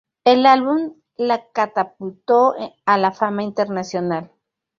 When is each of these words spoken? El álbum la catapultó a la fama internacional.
El 0.25 0.47
álbum 0.47 0.95
la 1.15 1.45
catapultó 1.51 2.55
a 2.87 2.97
la 2.97 3.11
fama 3.11 3.43
internacional. 3.43 4.31